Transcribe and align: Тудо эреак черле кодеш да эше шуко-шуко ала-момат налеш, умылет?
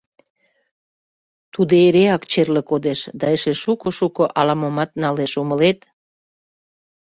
Тудо 1.53 1.73
эреак 1.87 2.23
черле 2.31 2.61
кодеш 2.69 2.99
да 3.19 3.25
эше 3.35 3.53
шуко-шуко 3.61 4.23
ала-момат 4.39 4.91
налеш, 5.03 5.31
умылет? 5.41 5.79